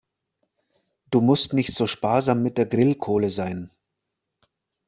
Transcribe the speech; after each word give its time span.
Du 1.11 1.21
musst 1.21 1.53
nicht 1.53 1.75
so 1.75 1.85
sparsam 1.85 2.41
mit 2.41 2.57
der 2.57 2.65
Grillkohle 2.65 3.29
sein. 3.29 3.69